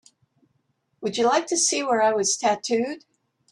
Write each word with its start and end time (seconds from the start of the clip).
Would 1.01 1.17
you 1.17 1.25
like 1.27 1.45
to 1.45 1.55
see 1.55 1.83
where 1.83 2.01
I 2.01 2.11
was 2.11 2.35
tattooed? 2.35 3.05